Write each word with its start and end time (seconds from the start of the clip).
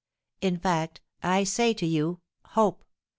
In 0.41 0.57
fact, 0.57 0.99
I 1.21 1.43
say 1.43 1.75
to 1.75 1.85
you, 1.85 2.21
Hope! 2.43 2.83